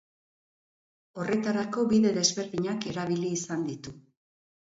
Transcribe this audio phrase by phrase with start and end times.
[1.23, 3.93] Horretarako bide desberdinak erabili izan ditu.